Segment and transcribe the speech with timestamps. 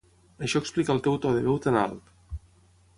[0.47, 2.13] Això explica el teu to de veu tan alt.